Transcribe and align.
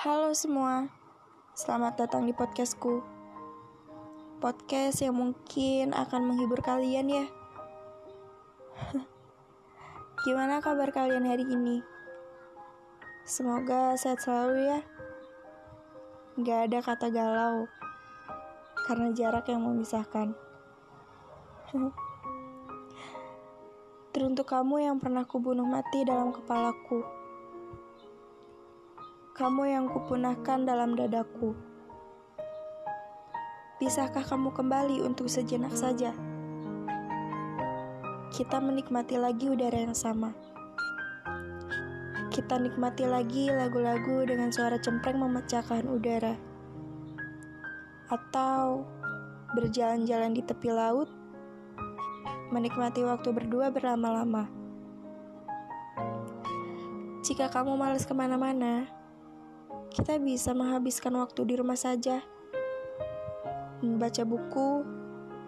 Halo 0.00 0.32
semua, 0.32 0.88
selamat 1.52 2.00
datang 2.00 2.24
di 2.24 2.32
podcastku. 2.32 3.04
Podcast 4.40 5.04
yang 5.04 5.12
mungkin 5.12 5.92
akan 5.92 6.24
menghibur 6.24 6.64
kalian 6.64 7.12
ya. 7.12 7.28
Gimana 10.24 10.64
kabar 10.64 10.88
kalian 10.88 11.28
hari 11.28 11.44
ini? 11.44 11.84
Semoga 13.28 13.92
sehat 14.00 14.24
selalu 14.24 14.72
ya. 14.72 14.80
Gak 16.48 16.72
ada 16.72 16.80
kata 16.80 17.12
galau, 17.12 17.68
karena 18.88 19.12
jarak 19.12 19.52
yang 19.52 19.68
memisahkan. 19.68 20.32
Teruntuk 24.16 24.48
kamu 24.48 24.80
yang 24.80 24.96
pernah 24.96 25.28
kubunuh 25.28 25.68
mati 25.68 26.08
dalam 26.08 26.32
kepalaku 26.32 27.19
kamu 29.40 29.72
yang 29.72 29.88
kupunahkan 29.88 30.68
dalam 30.68 30.92
dadaku. 30.92 31.56
Bisakah 33.80 34.20
kamu 34.20 34.52
kembali 34.52 35.00
untuk 35.00 35.32
sejenak 35.32 35.72
saja? 35.72 36.12
Kita 38.36 38.60
menikmati 38.60 39.16
lagi 39.16 39.48
udara 39.48 39.80
yang 39.80 39.96
sama. 39.96 40.36
Kita 42.28 42.60
nikmati 42.60 43.08
lagi 43.08 43.48
lagu-lagu 43.48 44.28
dengan 44.28 44.52
suara 44.52 44.76
cempreng 44.76 45.16
memecahkan 45.16 45.88
udara. 45.88 46.36
Atau 48.12 48.84
berjalan-jalan 49.56 50.36
di 50.36 50.44
tepi 50.44 50.68
laut, 50.68 51.08
menikmati 52.52 53.00
waktu 53.08 53.32
berdua 53.32 53.72
berlama-lama. 53.72 54.52
Jika 57.24 57.48
kamu 57.48 57.80
males 57.80 58.04
ke 58.04 58.12
mana-mana, 58.12 58.99
kita 59.90 60.22
bisa 60.22 60.54
menghabiskan 60.54 61.18
waktu 61.18 61.42
di 61.50 61.54
rumah 61.58 61.74
saja, 61.74 62.22
membaca 63.82 64.22
buku, 64.22 64.86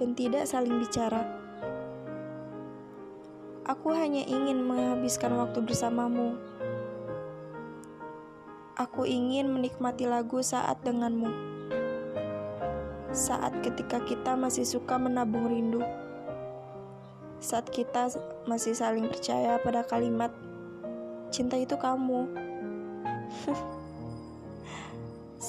dan 0.00 0.16
tidak 0.16 0.48
saling 0.48 0.80
bicara. 0.80 1.28
Aku 3.68 3.92
hanya 3.92 4.24
ingin 4.24 4.64
menghabiskan 4.64 5.36
waktu 5.36 5.60
bersamamu. 5.60 6.40
Aku 8.80 9.04
ingin 9.04 9.52
menikmati 9.52 10.08
lagu 10.08 10.40
saat 10.40 10.80
denganmu. 10.88 11.28
Saat 13.12 13.60
ketika 13.60 14.00
kita 14.08 14.40
masih 14.40 14.64
suka 14.64 14.96
menabung 14.96 15.52
rindu. 15.52 15.84
Saat 17.44 17.68
kita 17.68 18.08
masih 18.48 18.72
saling 18.72 19.04
percaya 19.04 19.60
pada 19.60 19.84
kalimat 19.84 20.32
cinta 21.28 21.60
itu 21.60 21.76
kamu. 21.76 22.24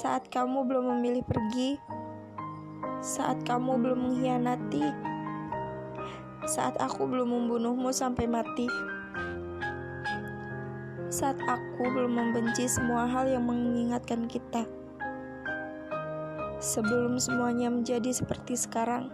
Saat 0.02 0.34
kamu 0.34 0.66
belum 0.66 0.98
memilih 0.98 1.22
pergi, 1.22 1.78
saat 3.06 3.46
kamu 3.46 3.78
belum 3.86 4.10
mengkhianati, 4.10 4.82
saat 6.50 6.74
aku 6.82 7.06
belum 7.06 7.30
membunuhmu 7.30 7.94
sampai 7.94 8.26
mati, 8.26 8.66
saat 11.06 11.38
aku 11.46 11.86
belum 11.86 12.18
membenci 12.18 12.66
semua 12.66 13.06
hal 13.06 13.30
yang 13.30 13.46
mengingatkan 13.46 14.26
kita. 14.26 14.66
Sebelum 16.58 17.22
semuanya 17.22 17.70
menjadi 17.70 18.10
seperti 18.10 18.58
sekarang, 18.58 19.14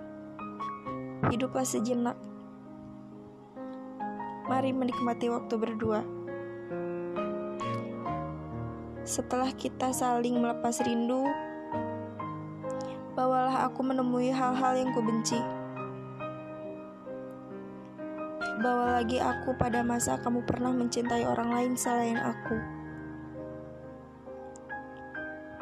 hiduplah 1.28 1.68
sejenak. 1.68 2.16
Mari 4.48 4.72
menikmati 4.72 5.28
waktu 5.28 5.52
berdua. 5.60 6.00
Setelah 9.08 9.56
kita 9.56 9.96
saling 9.96 10.36
melepas 10.36 10.84
rindu, 10.84 11.24
bawalah 13.16 13.72
aku 13.72 13.80
menemui 13.80 14.36
hal-hal 14.36 14.76
yang 14.76 14.92
kubenci. 14.92 15.40
Bawa 18.60 19.00
lagi 19.00 19.24
aku 19.24 19.56
pada 19.56 19.80
masa 19.80 20.20
kamu 20.20 20.44
pernah 20.44 20.76
mencintai 20.76 21.24
orang 21.24 21.56
lain 21.56 21.74
selain 21.80 22.20
aku. 22.20 22.60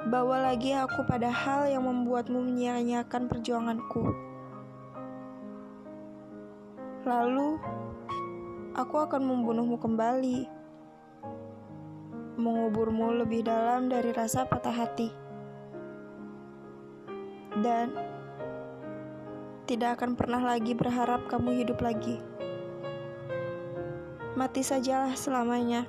Bawa 0.10 0.50
lagi 0.50 0.74
aku 0.74 1.06
pada 1.06 1.30
hal 1.30 1.70
yang 1.70 1.86
membuatmu 1.86 2.42
menyia-nyiakan 2.50 3.30
perjuanganku. 3.30 4.10
Lalu, 7.06 7.62
aku 8.74 8.96
akan 9.06 9.22
membunuhmu 9.22 9.78
kembali 9.78 10.55
menguburmu 12.36 13.24
lebih 13.24 13.48
dalam 13.48 13.88
dari 13.88 14.12
rasa 14.12 14.44
patah 14.48 14.76
hati. 14.76 15.10
Dan 17.56 17.96
tidak 19.66 19.98
akan 19.98 20.14
pernah 20.20 20.44
lagi 20.44 20.76
berharap 20.76 21.26
kamu 21.32 21.64
hidup 21.64 21.80
lagi. 21.82 22.20
Mati 24.36 24.62
sajalah 24.62 25.16
selamanya. 25.16 25.88